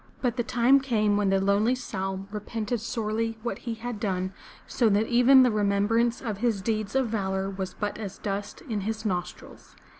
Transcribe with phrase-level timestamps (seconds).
[0.19, 4.33] But the time came when the lonely Saum repented sorely what he had done,
[4.65, 8.81] so that even the remembrance of his deeds of valor was but as dust in
[8.81, 9.75] his nostrils.